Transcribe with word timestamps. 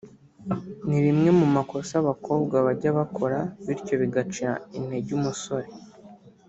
ni 0.87 0.97
rimwe 1.05 1.29
mu 1.39 1.47
makosa 1.55 1.93
abakobwa 2.01 2.55
bajya 2.65 2.89
bakora 2.97 3.37
bityo 3.65 3.95
bigaca 4.01 4.49
intege 4.77 5.09
umusore 5.19 5.67